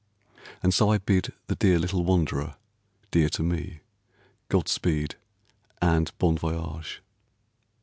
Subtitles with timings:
[0.63, 2.55] And so I bid the dear little wanderer
[3.11, 3.81] (dear to me),
[4.49, 5.13] God speed,
[5.79, 7.03] and bon voyage.